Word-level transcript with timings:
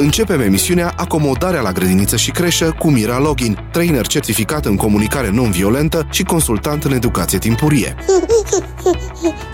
Începem 0.00 0.40
emisiunea 0.40 0.92
Acomodarea 0.96 1.60
la 1.60 1.72
grădiniță 1.72 2.16
și 2.16 2.30
creșă 2.30 2.74
cu 2.78 2.90
Mira 2.90 3.18
Login, 3.18 3.68
trainer 3.72 4.06
certificat 4.06 4.64
în 4.64 4.76
comunicare 4.76 5.30
non-violentă 5.30 6.06
și 6.10 6.22
consultant 6.22 6.84
în 6.84 6.92
educație 6.92 7.38
timpurie. 7.38 7.94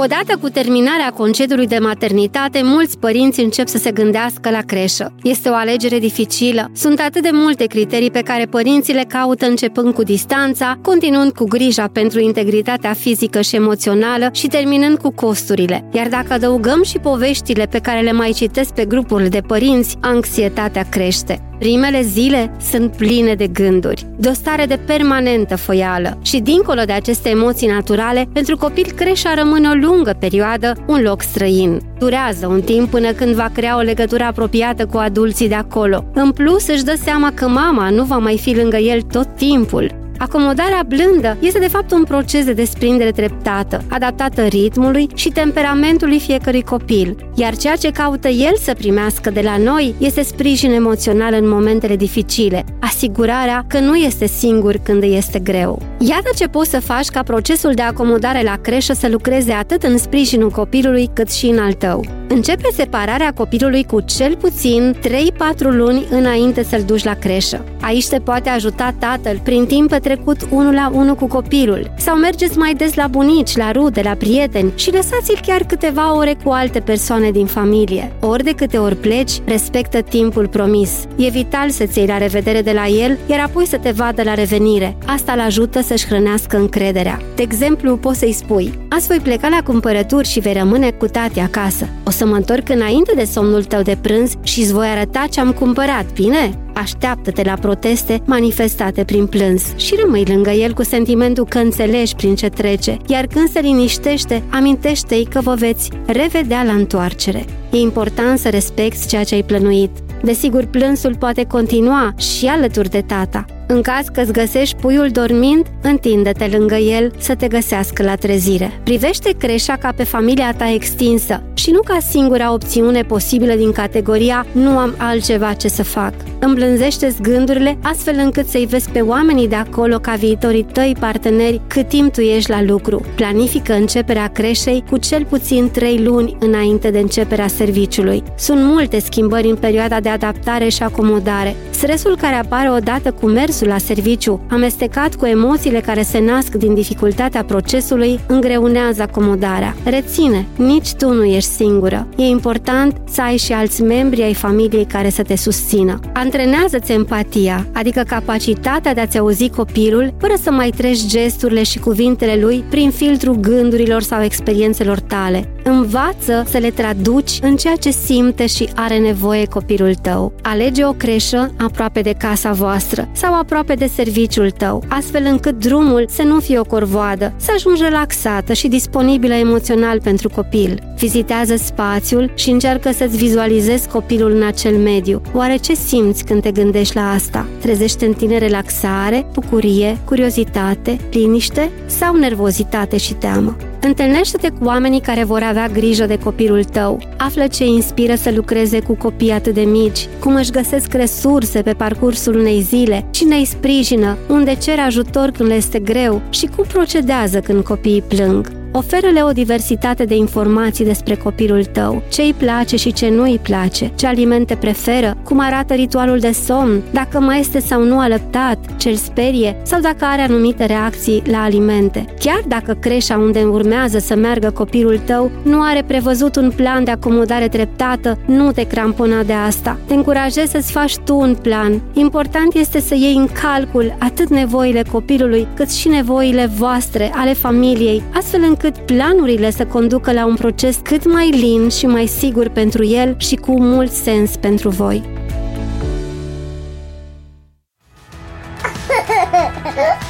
Odată 0.00 0.36
cu 0.40 0.48
terminarea 0.48 1.10
concediului 1.10 1.66
de 1.66 1.78
maternitate, 1.78 2.60
mulți 2.62 2.98
părinți 2.98 3.40
încep 3.40 3.68
să 3.68 3.78
se 3.78 3.90
gândească 3.90 4.50
la 4.50 4.60
creșă. 4.60 5.12
Este 5.22 5.48
o 5.48 5.54
alegere 5.54 5.98
dificilă. 5.98 6.70
Sunt 6.74 7.00
atât 7.00 7.22
de 7.22 7.30
multe 7.32 7.64
criterii 7.64 8.10
pe 8.10 8.20
care 8.20 8.44
părinții 8.44 8.94
le 8.94 9.04
caută 9.08 9.46
începând 9.46 9.94
cu 9.94 10.02
distanța, 10.02 10.78
continuând 10.82 11.32
cu 11.32 11.44
grija 11.44 11.88
pentru 11.92 12.20
integritatea 12.20 12.92
fizică 12.92 13.40
și 13.40 13.56
emoțională 13.56 14.28
și 14.32 14.46
terminând 14.46 14.98
cu 14.98 15.10
costurile. 15.10 15.88
Iar 15.92 16.08
dacă 16.08 16.32
adăugăm 16.32 16.82
și 16.82 16.98
poveștile 16.98 17.66
pe 17.66 17.78
care 17.78 18.00
le 18.00 18.12
mai 18.12 18.30
citesc 18.30 18.74
pe 18.74 18.84
grupurile 18.84 19.28
de 19.28 19.40
părinți, 19.46 19.96
anxietatea 20.00 20.86
crește. 20.90 21.47
Primele 21.58 22.02
zile 22.02 22.56
sunt 22.60 22.96
pline 22.96 23.34
de 23.34 23.46
gânduri, 23.46 24.06
de 24.16 24.28
o 24.28 24.32
stare 24.32 24.64
de 24.64 24.78
permanentă 24.86 25.56
foială 25.56 26.18
și 26.22 26.40
dincolo 26.40 26.82
de 26.82 26.92
aceste 26.92 27.28
emoții 27.28 27.68
naturale, 27.68 28.28
pentru 28.32 28.56
copil 28.56 28.92
creșa 28.96 29.34
rămâne 29.34 29.68
o 29.68 29.72
lungă 29.72 30.16
perioadă 30.18 30.84
un 30.86 31.02
loc 31.02 31.22
străin. 31.22 31.80
Durează 31.98 32.46
un 32.46 32.60
timp 32.60 32.90
până 32.90 33.12
când 33.12 33.34
va 33.34 33.50
crea 33.54 33.76
o 33.76 33.80
legătură 33.80 34.24
apropiată 34.24 34.86
cu 34.86 34.96
adulții 34.96 35.48
de 35.48 35.54
acolo. 35.54 36.04
În 36.14 36.30
plus, 36.30 36.68
își 36.68 36.84
dă 36.84 36.98
seama 37.02 37.32
că 37.34 37.48
mama 37.48 37.90
nu 37.90 38.04
va 38.04 38.16
mai 38.16 38.38
fi 38.38 38.56
lângă 38.56 38.76
el 38.76 39.00
tot 39.02 39.28
timpul. 39.36 39.97
Acomodarea 40.18 40.82
blândă 40.88 41.36
este 41.40 41.58
de 41.58 41.68
fapt 41.68 41.92
un 41.92 42.04
proces 42.04 42.44
de 42.44 42.52
desprindere 42.52 43.10
treptată, 43.10 43.84
adaptată 43.88 44.42
ritmului 44.42 45.08
și 45.14 45.28
temperamentului 45.28 46.18
fiecărui 46.18 46.62
copil, 46.62 47.16
iar 47.34 47.56
ceea 47.56 47.76
ce 47.76 47.90
caută 47.90 48.28
el 48.28 48.56
să 48.56 48.74
primească 48.74 49.30
de 49.30 49.40
la 49.40 49.56
noi 49.56 49.94
este 49.98 50.22
sprijin 50.22 50.72
emoțional 50.72 51.34
în 51.34 51.48
momentele 51.48 51.96
dificile, 51.96 52.64
asigurarea 52.80 53.64
că 53.68 53.78
nu 53.78 53.94
este 53.94 54.26
singur 54.26 54.76
când 54.82 55.02
îi 55.02 55.16
este 55.16 55.38
greu. 55.38 55.82
Iată 55.98 56.30
ce 56.36 56.46
poți 56.46 56.70
să 56.70 56.80
faci 56.80 57.08
ca 57.08 57.22
procesul 57.22 57.72
de 57.72 57.82
acomodare 57.82 58.42
la 58.42 58.56
creșă 58.56 58.92
să 58.92 59.08
lucreze 59.08 59.52
atât 59.52 59.82
în 59.82 59.98
sprijinul 59.98 60.50
copilului 60.50 61.10
cât 61.12 61.30
și 61.30 61.46
în 61.46 61.58
al 61.58 61.72
tău. 61.72 62.17
Începe 62.30 62.68
separarea 62.74 63.32
copilului 63.32 63.84
cu 63.84 64.00
cel 64.00 64.36
puțin 64.36 64.96
3-4 65.00 65.10
luni 65.58 66.06
înainte 66.10 66.62
să-l 66.62 66.82
duci 66.82 67.04
la 67.04 67.14
creșă. 67.14 67.64
Aici 67.80 68.08
te 68.08 68.18
poate 68.18 68.48
ajuta 68.48 68.94
tatăl 68.98 69.40
prin 69.42 69.66
timp 69.66 69.88
petrecut 69.88 70.36
unul 70.50 70.74
la 70.74 70.90
unul 70.94 71.14
cu 71.14 71.26
copilul 71.26 71.92
sau 71.96 72.16
mergeți 72.16 72.58
mai 72.58 72.74
des 72.74 72.94
la 72.94 73.06
bunici, 73.06 73.56
la 73.56 73.72
rude, 73.72 74.00
la 74.02 74.14
prieteni 74.14 74.72
și 74.74 74.92
lăsați-l 74.92 75.40
chiar 75.46 75.62
câteva 75.62 76.16
ore 76.16 76.36
cu 76.44 76.50
alte 76.50 76.80
persoane 76.80 77.30
din 77.30 77.46
familie. 77.46 78.12
Ori 78.20 78.44
de 78.44 78.52
câte 78.52 78.76
ori 78.76 78.96
pleci, 78.96 79.32
respectă 79.44 80.00
timpul 80.00 80.48
promis. 80.48 80.90
E 81.16 81.28
vital 81.28 81.70
să-ți 81.70 81.98
iei 81.98 82.06
la 82.06 82.18
revedere 82.18 82.62
de 82.62 82.72
la 82.72 82.86
el, 82.86 83.18
iar 83.26 83.40
apoi 83.40 83.66
să 83.66 83.76
te 83.76 83.90
vadă 83.90 84.22
la 84.22 84.34
revenire. 84.34 84.96
Asta 85.06 85.32
îl 85.32 85.40
ajută 85.40 85.80
să-și 85.80 86.06
hrănească 86.06 86.56
încrederea. 86.56 87.20
De 87.34 87.42
exemplu, 87.42 87.96
poți 87.96 88.18
să-i 88.18 88.32
spui, 88.32 88.78
azi 88.88 89.06
voi 89.06 89.18
pleca 89.18 89.48
la 89.48 89.62
cumpărături 89.64 90.28
și 90.28 90.40
vei 90.40 90.52
rămâne 90.52 90.90
cu 90.90 91.06
tati 91.06 91.40
acasă. 91.40 91.88
O 92.04 92.10
să 92.18 92.26
mă 92.26 92.34
întorc 92.34 92.68
înainte 92.68 93.12
de 93.14 93.24
somnul 93.24 93.64
tău 93.64 93.82
de 93.82 93.98
prânz 94.00 94.32
și 94.42 94.60
îți 94.60 94.72
voi 94.72 94.86
arăta 94.86 95.26
ce 95.30 95.40
am 95.40 95.52
cumpărat, 95.52 96.12
bine? 96.12 96.58
Așteaptă-te 96.74 97.42
la 97.42 97.54
proteste 97.60 98.22
manifestate 98.24 99.04
prin 99.04 99.26
plâns 99.26 99.62
și 99.76 99.94
rămâi 100.02 100.24
lângă 100.24 100.50
el 100.50 100.72
cu 100.72 100.82
sentimentul 100.82 101.44
că 101.44 101.58
înțelegi 101.58 102.14
prin 102.14 102.34
ce 102.34 102.48
trece, 102.48 102.96
iar 103.06 103.26
când 103.26 103.48
se 103.48 103.60
liniștește, 103.60 104.42
amintește-i 104.50 105.24
că 105.24 105.40
vă 105.40 105.54
veți 105.54 105.90
revedea 106.06 106.62
la 106.62 106.72
întoarcere. 106.72 107.44
E 107.70 107.76
important 107.76 108.38
să 108.38 108.48
respecti 108.48 109.06
ceea 109.06 109.24
ce 109.24 109.34
ai 109.34 109.42
plănuit. 109.42 109.90
Desigur, 110.22 110.64
plânsul 110.64 111.16
poate 111.16 111.44
continua 111.44 112.14
și 112.16 112.46
alături 112.46 112.90
de 112.90 113.00
tata, 113.00 113.44
în 113.66 113.80
caz 113.80 114.06
că 114.12 114.20
îți 114.20 114.32
găsești 114.32 114.76
puiul 114.76 115.08
dormind, 115.08 115.66
întinde-te 115.82 116.46
lângă 116.56 116.76
el 116.76 117.12
să 117.18 117.34
te 117.34 117.48
găsească 117.48 118.02
la 118.02 118.14
trezire. 118.14 118.80
Privește 118.84 119.30
creșa 119.38 119.76
ca 119.76 119.92
pe 119.96 120.04
familia 120.04 120.54
ta 120.56 120.72
extinsă 120.72 121.42
și 121.58 121.70
nu 121.70 121.80
ca 121.80 121.98
singura 122.10 122.52
opțiune 122.52 123.02
posibilă 123.02 123.54
din 123.54 123.72
categoria 123.72 124.46
nu 124.52 124.78
am 124.78 124.94
altceva 124.96 125.52
ce 125.52 125.68
să 125.68 125.82
fac. 125.82 126.12
Îmblânzește-ți 126.38 127.22
gândurile 127.22 127.78
astfel 127.82 128.14
încât 128.18 128.46
să-i 128.48 128.66
vezi 128.66 128.90
pe 128.90 129.00
oamenii 129.00 129.48
de 129.48 129.54
acolo 129.54 129.98
ca 129.98 130.14
viitorii 130.14 130.66
tăi 130.72 130.96
parteneri 131.00 131.60
cât 131.66 131.88
timp 131.88 132.12
tu 132.12 132.20
ești 132.20 132.50
la 132.50 132.62
lucru. 132.62 133.04
Planifică 133.14 133.72
începerea 133.72 134.28
creșei 134.28 134.84
cu 134.90 134.96
cel 134.96 135.24
puțin 135.24 135.70
3 135.70 136.02
luni 136.04 136.36
înainte 136.40 136.90
de 136.90 136.98
începerea 136.98 137.46
serviciului. 137.46 138.22
Sunt 138.36 138.62
multe 138.62 138.98
schimbări 139.00 139.48
în 139.48 139.56
perioada 139.56 140.00
de 140.00 140.08
adaptare 140.08 140.68
și 140.68 140.82
acomodare. 140.82 141.56
Stresul 141.70 142.16
care 142.16 142.34
apare 142.34 142.70
odată 142.70 143.12
cu 143.12 143.26
mers 143.26 143.46
mersul 143.48 143.66
la 143.66 143.78
serviciu, 143.78 144.40
amestecat 144.50 145.14
cu 145.14 145.26
emoțiile 145.26 145.80
care 145.80 146.02
se 146.02 146.18
nasc 146.20 146.54
din 146.54 146.74
dificultatea 146.74 147.44
procesului, 147.44 148.20
îngreunează 148.26 149.02
acomodarea. 149.02 149.76
Reține, 149.84 150.46
nici 150.56 150.92
tu 150.92 151.12
nu 151.12 151.24
ești 151.48 151.62
singură. 151.64 152.08
E 152.16 152.22
important 152.22 153.00
să 153.10 153.22
ai 153.22 153.36
și 153.36 153.52
alți 153.52 153.82
membri 153.82 154.22
ai 154.22 154.34
familiei 154.34 154.84
care 154.84 155.10
să 155.10 155.22
te 155.22 155.36
susțină. 155.36 155.98
Antrenează-ți 156.12 156.92
empatia, 156.92 157.66
adică 157.72 158.02
capacitatea 158.06 158.94
de 158.94 159.00
a-ți 159.00 159.18
auzi 159.18 159.48
copilul 159.48 160.14
fără 160.18 160.34
să 160.42 160.50
mai 160.50 160.70
treci 160.70 161.06
gesturile 161.06 161.62
și 161.62 161.78
cuvintele 161.78 162.40
lui 162.40 162.64
prin 162.70 162.90
filtrul 162.90 163.34
gândurilor 163.34 164.02
sau 164.02 164.22
experiențelor 164.22 165.00
tale. 165.00 165.48
Învață 165.62 166.44
să 166.48 166.58
le 166.58 166.70
traduci 166.70 167.38
în 167.42 167.56
ceea 167.56 167.76
ce 167.76 167.90
simte 167.90 168.46
și 168.46 168.68
are 168.74 168.98
nevoie 168.98 169.46
copilul 169.46 169.94
tău. 169.94 170.32
Alege 170.42 170.84
o 170.84 170.92
creșă 170.92 171.52
aproape 171.58 172.00
de 172.00 172.14
casa 172.18 172.52
voastră 172.52 173.08
sau 173.12 173.34
aproape 173.34 173.74
de 173.74 173.86
serviciul 173.86 174.50
tău, 174.50 174.84
astfel 174.88 175.22
încât 175.24 175.58
drumul 175.58 176.06
să 176.08 176.22
nu 176.22 176.40
fie 176.40 176.58
o 176.58 176.64
corvoadă, 176.64 177.32
să 177.36 177.50
ajungi 177.54 177.82
relaxată 177.82 178.52
și 178.52 178.68
disponibilă 178.68 179.34
emoțional 179.34 180.00
pentru 180.00 180.28
copil. 180.28 180.82
Vizitează 180.96 181.56
spațiul 181.56 182.32
și 182.34 182.50
încearcă 182.50 182.92
să-ți 182.92 183.16
vizualizezi 183.16 183.88
copilul 183.88 184.30
în 184.30 184.42
acel 184.42 184.76
mediu. 184.76 185.20
Oare 185.34 185.56
ce 185.56 185.74
simți 185.74 186.24
când 186.24 186.42
te 186.42 186.50
gândești 186.50 186.96
la 186.96 187.10
asta? 187.10 187.46
Trezește 187.60 188.06
în 188.06 188.12
tine 188.12 188.38
relaxare, 188.38 189.26
bucurie, 189.32 189.98
curiozitate, 190.04 190.98
liniște 191.10 191.70
sau 191.86 192.16
nervozitate 192.16 192.96
și 192.96 193.14
teamă? 193.14 193.56
Întâlnește-te 193.80 194.48
cu 194.50 194.64
oamenii 194.64 195.00
care 195.00 195.24
vor 195.24 195.42
avea 195.42 195.68
grijă 195.68 196.06
de 196.06 196.18
copilul 196.18 196.64
tău. 196.64 197.00
Află 197.16 197.46
ce 197.46 197.64
inspiră 197.64 198.14
să 198.14 198.30
lucreze 198.34 198.80
cu 198.80 198.94
copii 198.94 199.30
atât 199.30 199.54
de 199.54 199.60
mici, 199.60 200.08
cum 200.20 200.34
își 200.34 200.50
găsesc 200.50 200.92
resurse 200.92 201.62
pe 201.62 201.72
parcursul 201.72 202.36
unei 202.36 202.60
zile, 202.60 203.06
cine 203.10 203.36
îi 203.36 203.46
sprijină, 203.46 204.16
unde 204.28 204.54
cer 204.54 204.78
ajutor 204.78 205.30
când 205.30 205.48
le 205.48 205.54
este 205.54 205.78
greu 205.78 206.22
și 206.30 206.48
cum 206.56 206.64
procedează 206.68 207.40
când 207.40 207.64
copiii 207.64 208.02
plâng. 208.02 208.57
Oferă-le 208.78 209.22
o 209.22 209.32
diversitate 209.32 210.04
de 210.04 210.14
informații 210.14 210.84
despre 210.84 211.14
copilul 211.14 211.64
tău, 211.64 212.02
ce 212.08 212.22
îi 212.22 212.34
place 212.36 212.76
și 212.76 212.92
ce 212.92 213.08
nu 213.08 213.22
îi 213.22 213.40
place, 213.42 213.92
ce 213.94 214.06
alimente 214.06 214.54
preferă, 214.54 215.16
cum 215.24 215.38
arată 215.40 215.74
ritualul 215.74 216.18
de 216.18 216.30
somn, 216.30 216.82
dacă 216.92 217.20
mai 217.20 217.40
este 217.40 217.58
sau 217.58 217.84
nu 217.84 217.98
alăptat, 217.98 218.58
ce 218.76 218.88
îl 218.88 218.94
sperie 218.94 219.56
sau 219.62 219.80
dacă 219.80 220.04
are 220.04 220.22
anumite 220.22 220.64
reacții 220.64 221.22
la 221.26 221.42
alimente. 221.42 222.04
Chiar 222.18 222.40
dacă 222.48 222.72
creșa 222.72 223.16
unde 223.16 223.40
urmează 223.40 223.98
să 223.98 224.16
meargă 224.16 224.50
copilul 224.50 224.98
tău 224.98 225.30
nu 225.42 225.60
are 225.60 225.84
prevăzut 225.86 226.36
un 226.36 226.52
plan 226.56 226.84
de 226.84 226.90
acomodare 226.90 227.48
treptată, 227.48 228.18
nu 228.26 228.52
te 228.52 228.66
crampona 228.66 229.22
de 229.22 229.32
asta. 229.32 229.78
Te 229.86 229.94
încurajez 229.94 230.50
să-ți 230.50 230.72
faci 230.72 230.96
tu 230.96 231.16
un 231.18 231.36
plan. 231.42 231.82
Important 231.92 232.54
este 232.54 232.80
să 232.80 232.94
iei 232.94 233.14
în 233.14 233.28
calcul 233.42 233.96
atât 233.98 234.28
nevoile 234.28 234.82
copilului, 234.92 235.46
cât 235.54 235.70
și 235.70 235.88
nevoile 235.88 236.50
voastre, 236.56 237.12
ale 237.14 237.32
familiei, 237.32 238.02
astfel 238.12 238.40
încât 238.48 238.66
încât 238.68 238.86
planurile 238.86 239.50
să 239.50 239.66
conducă 239.66 240.12
la 240.12 240.26
un 240.26 240.34
proces 240.34 240.78
cât 240.82 241.12
mai 241.12 241.30
lin 241.30 241.68
și 241.68 241.86
mai 241.86 242.06
sigur 242.06 242.48
pentru 242.48 242.84
el 242.84 243.14
și 243.18 243.34
cu 243.34 243.60
mult 243.60 243.92
sens 243.92 244.36
pentru 244.36 244.68
voi. 244.68 245.02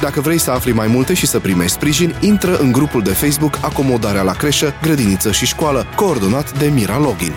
Dacă 0.01 0.21
vrei 0.21 0.37
să 0.37 0.51
afli 0.51 0.71
mai 0.71 0.87
multe 0.87 1.13
și 1.13 1.25
să 1.25 1.39
primești 1.39 1.71
sprijin, 1.71 2.15
intră 2.19 2.57
în 2.57 2.71
grupul 2.71 3.01
de 3.01 3.11
Facebook 3.11 3.59
Acomodarea 3.61 4.21
la 4.21 4.31
creșă, 4.31 4.73
grădiniță 4.81 5.31
și 5.31 5.45
școală, 5.45 5.85
coordonat 5.95 6.59
de 6.59 6.67
Mira 6.67 6.97
Login. 6.97 7.33